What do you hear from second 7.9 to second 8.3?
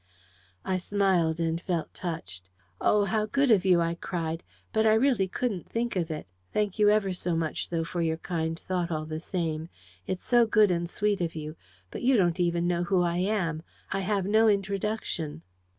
your